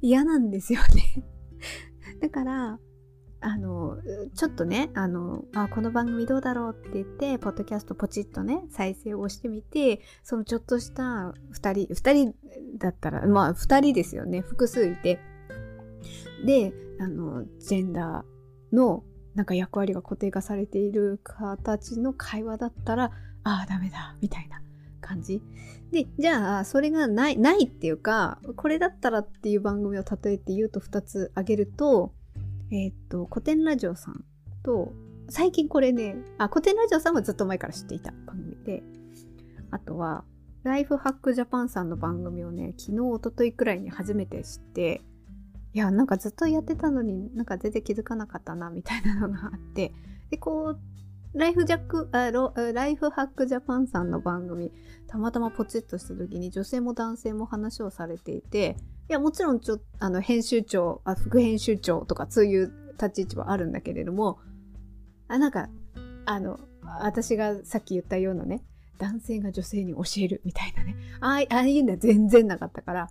[0.00, 1.24] 嫌なんですよね
[2.20, 2.78] だから、
[3.42, 3.96] あの、
[4.34, 12.34] ちょっとね、あの、あ、この番組どうだろうって言って、ポッドキャストポチッとね、再生をしてみて、そのちょっとした二人、二人
[12.76, 15.20] だったら、まあ二人ですよね、複数いて。
[16.44, 23.12] で、あの、ジェンダーのなんか役割が固定化されている形の会話だったら、
[23.44, 24.60] ああ、ダメだ、みたいな
[25.00, 25.42] 感じ。
[25.92, 32.12] で、じゃあ、それがない、ないっていうか、これだったらっていう番組を例えて言うと2つ挙げると、
[32.70, 34.24] えっ、と、古典ラジオさん
[34.62, 34.92] と、
[35.28, 38.82] 最近これね、あ、古典ラジオさんはずっと前から知っていた番組で、
[39.70, 40.24] あとは、
[40.62, 45.00] ライフハックジャパンさんの番組をね、昨日、おとといくらいに初めて知って、
[45.72, 49.92] いやなんかずっとやってたのになんか全然気づかなかったなみたいなのがあって。
[50.30, 50.80] でこう
[51.32, 54.72] ライフジャックあロライフハックジャパンさんの番組
[55.06, 58.76] たまたまポチッとした時に女性も男性も話をされていて
[59.08, 64.40] いやもちろんちょあの編集長あ副編集長とかそういう立ち位置はあるんだけれども
[65.28, 65.68] あなんか
[66.26, 68.64] あの私がさっき言ったようなね
[69.00, 70.94] 男性が女性に教えるみたいなね。
[71.20, 73.10] ああいうのは全然なかったから、わ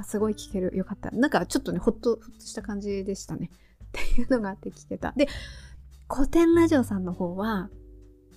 [0.00, 0.76] あ、すごい聞ける。
[0.76, 1.10] よかった。
[1.10, 3.50] なんかちょっとね、ほっと、ほっとした感じでしたね。
[3.86, 5.12] っていうのがあって聞けた。
[5.16, 5.26] で、
[6.12, 7.70] 古典ラジオさんの方は、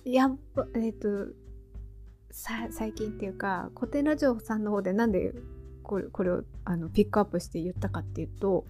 [0.06, 1.34] やっぱ、えっ、ー、と、
[2.32, 5.34] 最近っていうか、古典ラジオさんの方でなんで
[5.82, 8.64] これこれをあのピックアップして言ったかっていうと、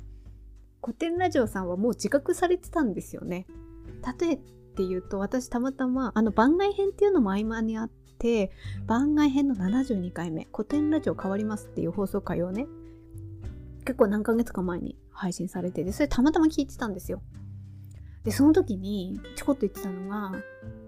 [0.82, 3.46] 古典ラジオさんはもう自覚されてたんですよね。
[4.18, 7.99] 例えて言うと、私たまたま、あの番外編っていうのも合間にあって、
[8.86, 12.66] 番外編の72回目、古典ラジオ変わりますっていう放送回をね、
[13.84, 17.22] 結構何ヶ月か前に配信されてて、それたまたま聞いてたんですよ。
[18.24, 20.32] で、その時にちょこっと言ってたのが、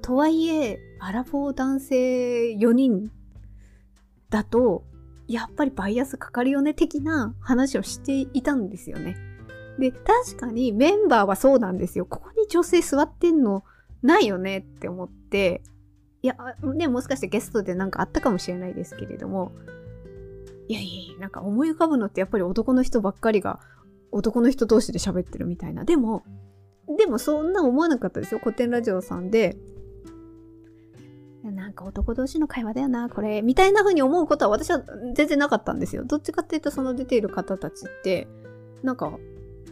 [0.03, 3.11] とはいえ、アラフォー男性4人
[4.29, 4.85] だと、
[5.29, 9.17] やっぱりバイアスかかるよね的な話をしていたんですよね。
[9.79, 12.05] で、確かにメンバーはそうなんですよ。
[12.05, 13.65] ここに女性座ってんの
[14.03, 15.63] ないよねって思って、
[16.23, 16.37] いや、
[16.77, 19.53] ね、もしかしてゲストでなんかあったかもしれないですけれども、
[20.69, 23.61] いやいやいや、なんか思い浮かぶのってやっぱり男の人ばっかりが
[24.13, 25.85] 男の人同士で喋ってるみたいな。
[25.85, 26.23] でも、
[26.97, 28.41] でもそんな思わなかったですよ。
[28.41, 29.57] 古典ラジオさんで、
[31.43, 34.81] なんか男同士の会話だよな、これ、みたいな風に思うことは私は
[35.15, 36.05] 全然なかったんですよ。
[36.05, 38.29] どっちかっていうとその出ている方たちって、
[38.85, 39.19] なんか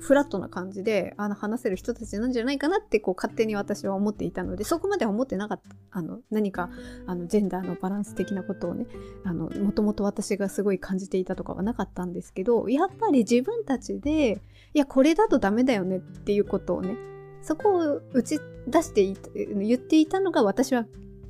[0.00, 5.76] フラットな感じであの話せる人たちなんじゃないかなってこう勝手に私は思っていたのでそこまでは思ってなかった。
[5.92, 6.70] あの何か
[7.06, 8.86] あのジェンダーのバランス的なことをね
[9.24, 14.40] もともと私がすごい感じていたとかはなかったんですけどやっぱり自分たちで
[14.72, 16.96] いやこれだとダメだよねっていうことをね
[17.42, 20.86] そこを打ち出して言っていたのが私は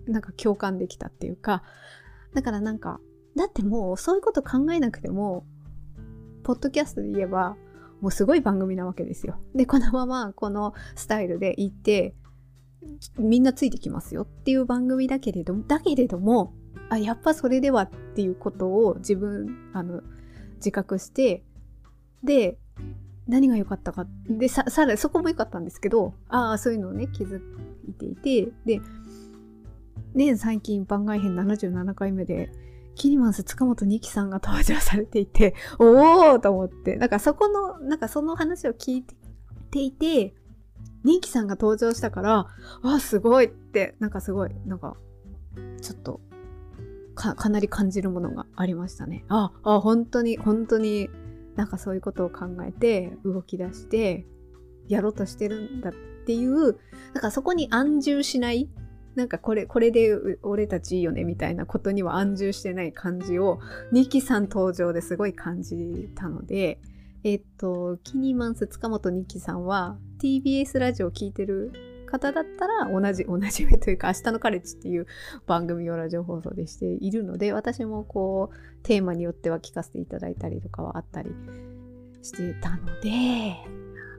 [0.07, 1.63] なんか共感できたっていうか
[2.35, 3.01] だからなんか
[3.37, 5.47] だってもうそういうこと考えなくても
[6.43, 7.57] ポッドキャストで言えば
[8.01, 9.39] もうすごい番組なわけですよ。
[9.55, 12.15] で、このままこのスタイルで行って、
[13.19, 16.55] みんなついてきますよっていう番組だけれども、だけれども、
[16.91, 20.03] あやっぱそれではっていうことを自分あの
[20.57, 21.43] 自覚して
[22.23, 22.59] で
[23.29, 27.41] 何が良かったかでささらにそこも良かったんですけどああそういうのをね気づ
[27.89, 28.81] いていてで
[30.15, 32.51] ね最近番外編77回目で
[32.95, 36.97] キニマンス塚本二木さんが登場されていておおと思って。
[36.97, 39.05] なんかそこのなんかその話を聞い
[39.71, 40.35] ていて
[41.05, 42.49] 二木さんが登場したからわ
[42.83, 43.97] あすごいって。
[44.01, 44.97] なんかすごいなんか
[45.81, 46.21] ちょっと
[47.15, 49.25] かかなり感じるものがありましたね。
[49.29, 51.09] ああ本当に本当に
[51.57, 54.27] なんかそういうことを考えて動き出して
[54.89, 55.93] やろうとしてるんだっ
[56.27, 56.79] ていう
[57.13, 58.69] なんかそこに安住しない
[59.15, 63.61] なんかこれこれで俺たちいいよねみたいなことには安住してない感じを
[63.93, 66.81] ニキさん登場ですごい感じたので
[67.25, 71.73] えっとキニマンス塚本ニキさんは TBS ラジオを聴いてる
[72.07, 75.07] 方だったら同じ同じ目というか「明日のカレッジ」っていう
[75.47, 81.31] 番組をラジオ放送でしているので私もこうテーマによっては聞かせていただいたりとかはあったり
[82.23, 83.57] してたので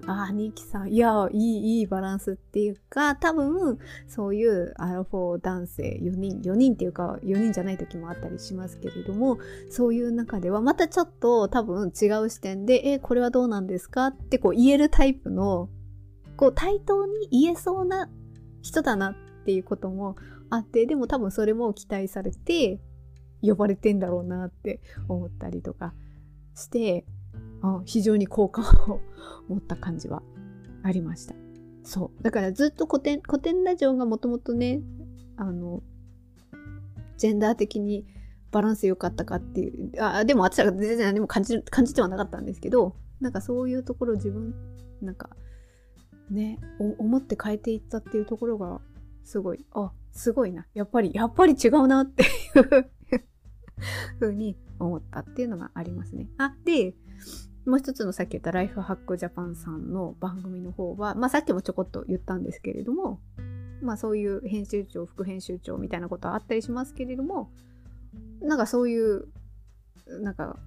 [0.07, 9.37] ああ、ニキさん、いや、いい、いいバランスっていうか、多分、そういうアラフォー男性4人、4人っていうか、4人じゃない時もあったりしますけれども、
[9.69, 15.69] そういう中では、またちょっと多分違う視点で、え、これはどうなんですかってこう言えるタイプの
[16.41, 18.09] こう対等に言えそうな
[18.63, 20.15] 人だなっていうことも
[20.49, 22.79] あってでも多分それも期待されて
[23.43, 25.93] 呼ばれてんだろうなって思ったりとか
[26.55, 27.05] して
[27.85, 28.99] 非常に好感を
[29.47, 30.21] 持った感じは
[30.83, 31.35] ありました。
[31.83, 32.23] そう。
[32.23, 34.81] だからずっと古典古典ラジオがもともとね
[35.37, 35.81] あの
[37.17, 38.05] ジェンダー的に
[38.51, 44.53] バランス良かったかっていうあでも私は全然何も感じ感じてはなかったんですけどなんかそういうところ自分
[45.01, 45.29] なんか
[46.29, 48.81] ね思って変えていったっていうところが
[49.23, 50.67] すごいあすごいな。
[50.73, 52.25] やっぱりやっぱり違うなってい
[52.59, 52.91] う
[54.19, 56.27] ふうに思ったっていうのがありますね。
[56.37, 56.95] あで
[57.65, 63.19] もう一つのさっき言ったライフハックジャパンさんの番組の方は、まあ、さっきもちょこっと言ったんですけれども、
[63.81, 67.51] まあ、そういう編集長副編集長みたいなことはあったりしますけれども
[68.41, 69.27] なんかそういう
[70.07, 70.57] なんか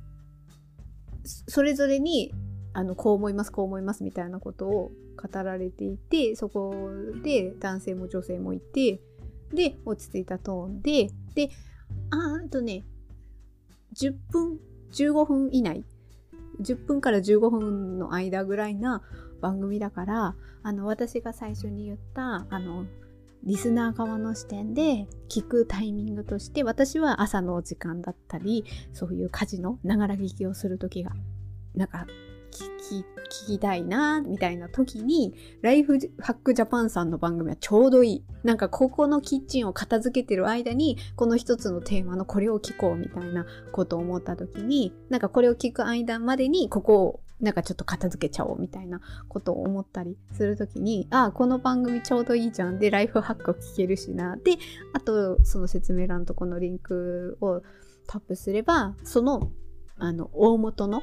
[1.49, 2.33] それぞれに
[2.73, 6.75] あのこう思いますこう思いますみたいなことを語られていてそこ
[7.23, 9.01] で男性も女性もいて
[9.53, 11.51] で落ち着いたトーンでで
[12.11, 12.85] ああとね
[13.97, 14.59] 10分
[14.93, 15.85] 15分以内
[16.61, 19.03] 10分から15分の間ぐらいな
[19.40, 22.87] 番組だからあの私が最初に言ったあの
[23.45, 28.64] リスナー側の視点で聞くタイミングとして私は朝の時間だったり
[28.95, 31.12] そういう家事のながら聞きをする時が
[31.75, 32.07] なんか
[32.55, 33.05] 聞き
[33.45, 38.25] 聞きたいなみたいな時にライフハックジャパンさんの番組はちょうどいい。
[38.45, 54.53] なんかここのキッチンを片付けてる間にこの一つのテーマのこれを聞こうみたいなことを思った時になんかこれを聞く間までにここをなんかちょっと片付けちゃおうみたいなことを思ったりする時にああこの番組ちょうどいいじゃんでライフハックを聞けるしなで
[54.93, 57.62] あとその説明欄のとこのリンクを
[58.07, 59.51] タップすればその
[59.97, 61.03] あの大元の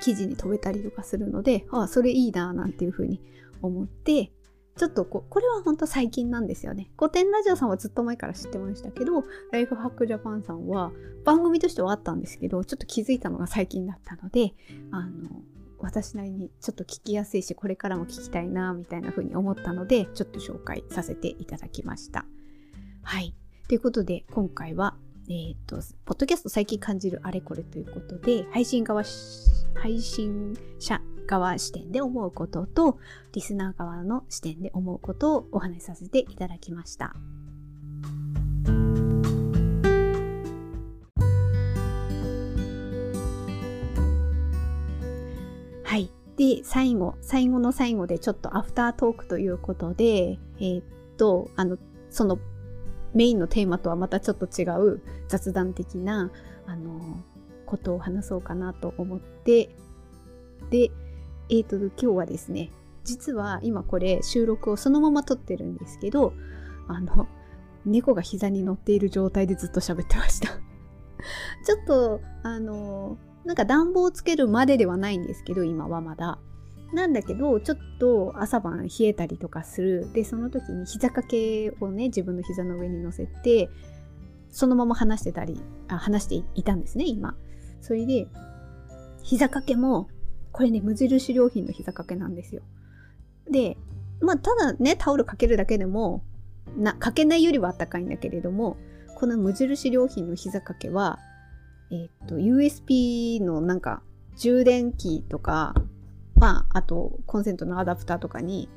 [0.00, 3.20] 記事に飛べたりとかするので、ああ、それいいな、なんていうふうに
[3.62, 4.32] 思って、
[4.76, 6.90] ちょっとここれは本当最近なんですよね。
[6.98, 10.90] 古典ラジオさんはずっと前から知ってましたけど、ライフハックジャパンさんは
[11.24, 14.54] 番組としてはあったんですけど、ちょっと気づいたのが最近だったので、
[14.90, 15.42] あの、
[15.78, 22.24] 私なりにちょっと聞きやすいし、これからも聞きたいな、みたいな風に思ったので、ちょっと紹介させていただきました。
[23.02, 23.34] はい。
[23.68, 24.96] ということで、今回は
[25.30, 29.04] えっ、ー、と、ポッドキャスト最近感じるあれこれということで、配信側、
[29.80, 32.98] 配信者側視点で思うことと、
[33.32, 37.14] リスナー側の視点で思うことをお話しさせていただきました。
[45.84, 46.10] はい。
[46.36, 50.84] で、最後、最後の最後でちょっとアフタートークということで、えー、っ
[51.16, 51.78] と、あの、
[52.10, 52.40] その
[53.14, 56.30] メインのテーマとはまたちょっと違う雑談的な
[56.66, 57.22] あの
[57.66, 59.70] ことを話そうかなと思って。
[60.70, 60.90] で
[61.48, 62.70] えっ、ー、と今日はですね
[63.04, 66.32] 実は今これ収録をそのまま撮ってるんですけど
[66.86, 67.26] あの
[67.84, 70.48] 猫が膝に乗っている状態でずっと喋ってました。
[71.64, 76.38] ちょっとあのなんか暖房つけるまでではないんですけど今はまだ。
[76.92, 80.10] なんだけどちょっと朝晩冷えたりとかする。
[80.12, 83.70] でその時に膝掛けをね自分の膝の上に乗せて
[84.50, 87.36] そのまま話してたりあ話していたんですね今。
[87.80, 88.26] それで
[89.22, 90.08] 膝掛けも
[90.52, 92.62] これね無印良品の膝掛けなんですよ。
[93.50, 93.76] で
[94.20, 96.24] まあただねタオルかけるだけでも
[96.76, 98.76] なかけないよりはあったかいんだけれども
[99.20, 101.18] この無印良品の膝掛けは、
[101.90, 104.02] えっと、USB のなんか
[104.38, 105.74] 充電器とか、
[106.40, 108.70] まあ、あとコンセントのアダプターとかに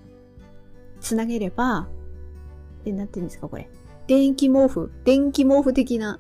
[1.00, 1.88] つなげれば、
[2.86, 3.70] え、なんて言うんですか、これ。
[4.08, 6.20] 電気毛布、電気毛布的な、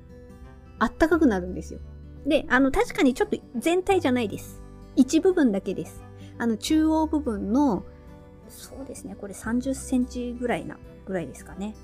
[0.79, 1.79] あったかくなるんですよ。
[2.25, 4.61] で、あの、確かにちょっと全体じゃないです。
[4.95, 6.01] 一部分だけです。
[6.37, 7.83] あの、中央部分の、
[8.47, 11.75] そうですね、これ30センチぐらいな、ぐらいですかね。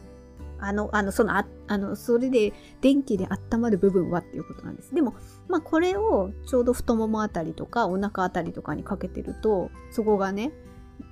[0.61, 4.93] あの、あの、その、ああの、それで電気で温まる部分はっていうことなんです。
[4.93, 5.15] でも、
[5.47, 10.51] まあ、これをちょうど太ももあたりとか、お腹あたりとかにかけてると、そこがね、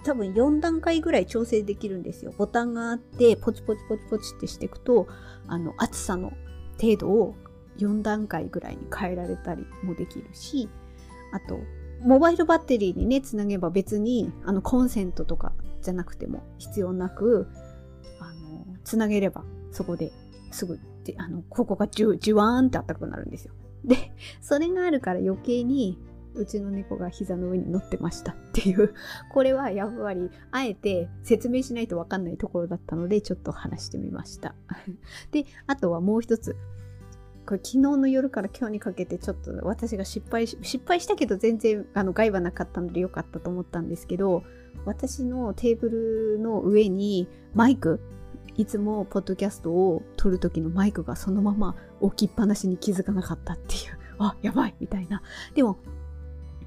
[0.04, 2.34] 多分4段階ぐらい調整できるんですよ。
[2.38, 5.08] ボタンがあって、ポチポチポチポチってしていくと、
[5.48, 6.34] あの、厚さの
[6.80, 7.36] 程度を
[7.78, 10.70] 4段階ぐらいに変えられたりもできるし、
[11.32, 11.60] あと、
[12.02, 17.48] モバイルバッテリーにね、つなげば別に、あの、コンセントとかじゃなくても必要なく、
[18.88, 20.14] つなげれば、そこで
[20.50, 23.54] すぐ、であの、ここがジュ、ジュワーンってあったかくなるんですよ。
[23.84, 26.00] で、それがあるから余計に、
[26.36, 28.94] うちの猫が膝の上に乗ってましたっていう、
[29.34, 34.56] これはやっぱり、あえて説明しないとわかんないところだったので、ちょっと話してみました。
[35.32, 36.56] で、あとはもう一つ。
[37.46, 44.44] これ昨日の夜から今日にかけてちょっと私が失敗し、失敗したけど全然あの害はなかったので良かったと思ったんですけど、
[44.86, 48.00] 私のテーブルの上にマイク、
[48.58, 55.22] いつもポッドキャストを撮る時のマイクがそのまま置きっぱなしに気づかなかったっていう、あ、やばいみたいな。
[55.54, 55.78] でも、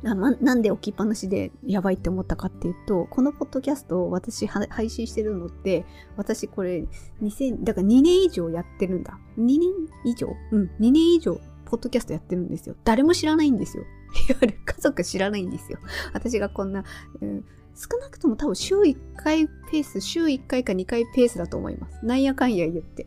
[0.03, 5.85] ななんで置きっぱなしでやばいって思ったかっていうと、このポッドキャストを私配信してるのって、
[6.17, 6.87] 私これ
[7.23, 9.19] 2000、だから2年以上やってるんだ。
[9.37, 9.61] 2年
[10.05, 10.29] 以上？
[10.53, 12.77] うん、2年以上ポッドキャストやってるんですよ。
[12.85, 13.85] 誰も知らないんですよ。
[14.29, 15.79] いわゆる家族知らないんですよ。
[16.15, 16.85] 私がこんな、
[17.21, 17.45] うん、
[17.81, 22.05] 少なくとも多分週1回ペース、週1回か2回ペースだと思います。
[22.05, 23.07] なんやかんや言って。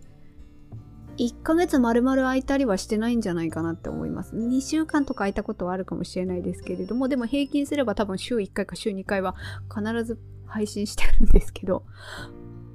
[1.17, 4.35] 1ヶ月丸々空いたりはしてないんじゃないかなって思います。
[4.35, 9.35] 2週間とか空いたことはあるかもしれないですけれども、でも平均すれば多分週1回か週2回は
[9.69, 10.17] 必ず
[10.47, 11.85] 配信してるんですけど、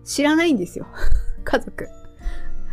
[0.04, 0.86] 知らないんですよ。
[1.42, 1.88] 家族。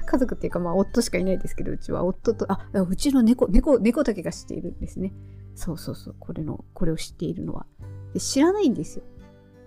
[0.06, 5.14] 家族っていうかまあ夫しかいないですけど、うちは夫と、あ、うちの猫、猫、猫だけが知っているんですね。
[5.56, 7.66] そうそうそう、これの、これを知っているのは。
[8.14, 9.04] で知らないんですよ。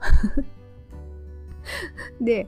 [2.21, 2.47] で、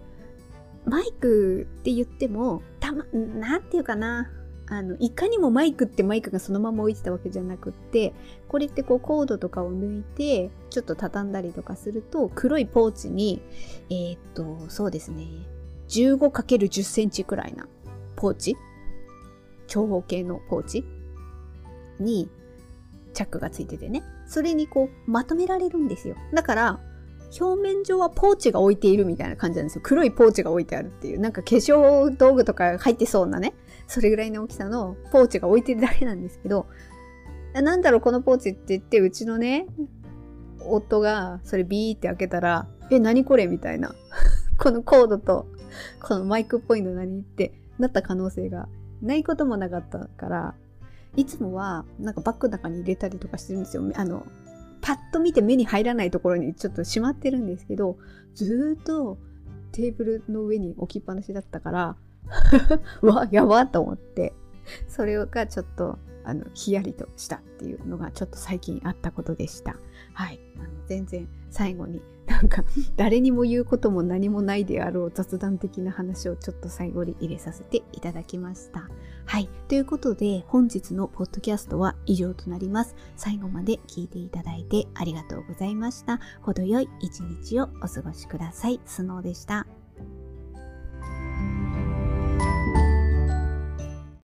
[0.84, 4.30] マイクって言っても、たま、なんていうかな。
[4.72, 8.14] あの、いかにもマイクってマイクがそのまま置いてたわけじゃなくって、
[8.46, 13.42] これってこうコードとかを抜いて、ちょっと畳んだりとかすると、黒いポーチに、
[13.90, 15.26] えー、っと、そうですね、
[15.88, 17.66] 15×10 センチくらいな
[18.14, 18.56] ポーチ？
[19.66, 20.84] 長方形のポーチ？
[21.98, 22.30] に
[23.12, 24.04] チャックがついててね。
[24.28, 26.14] それにこうまとめられるんですよ。
[26.32, 26.80] だから、
[27.38, 29.82] 表面上はポーチが置いているみたいな感じなんですよ。
[29.84, 31.20] 黒いポーチが置いてあるっていう。
[31.20, 33.54] なんか化粧道具とか入ってそうなね。
[33.86, 36.66] それぐらいの大きさのポーチが置いてるだけなんですけど、
[37.54, 39.66] なんだろうこのポーチって言って、うちのね、
[40.64, 43.94] 夫がそれビーって開けたら、え、何これみたいな。
[44.58, 45.46] このコードと、
[46.02, 48.68] このマイクっぽいの何ってなった可能性が
[49.02, 50.54] ないこともなかったから、
[51.16, 53.82] いつもはなんかバッグの中に入れたりとかしてるんですよ。
[53.94, 54.26] あの、
[54.80, 57.96] パッと見て目に入らないところにちょっとしまってるんですけど、
[58.34, 59.18] ずっと
[59.72, 61.96] テーブルの上に置きっぱなしだったから、
[63.02, 64.34] わ、やばと思って、
[64.88, 69.76] それがちょっと、あの、ヒヤリとしたっていうのがちょっと最近あったことでした。
[70.12, 70.40] はい。
[70.58, 72.64] あの全然最後になんか
[72.96, 78.88] 誰にも言うことも何もないであろう雑談的な話をちょっと最後に入れさせていただきました。
[79.30, 79.48] はい。
[79.68, 82.96] ということで本日のポッドキャストは以上となります。
[83.16, 86.18] 最後まで聞いていただいてありがとうございました。
[86.42, 88.80] 程よい一日をお過ごしください。
[88.86, 89.68] スノーでした。